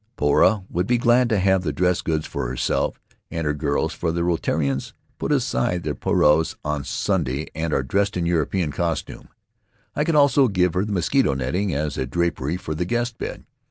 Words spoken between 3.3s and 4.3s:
her girls, for the